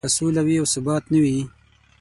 که 0.05 0.09
سوله 0.17 0.41
وي 0.47 0.55
او 0.59 0.65
ثبات 0.73 1.03
نه 1.13 1.19
وي. 1.23 1.37